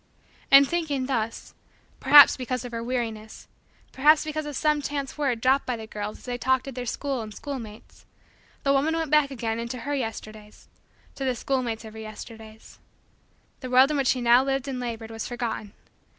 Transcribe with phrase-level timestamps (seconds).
[0.49, 1.53] And thinking thus,
[1.99, 3.47] perhaps because of her weariness,
[3.91, 6.87] perhaps because of some chance word dropped by the girls as they talked of their
[6.87, 8.07] school and schoolmates,
[8.63, 10.67] the woman went back again into her Yesterdays
[11.13, 12.79] to the schoolmates of her Yesterdays.
[13.59, 15.71] The world in which she now lived and labored was forgotten.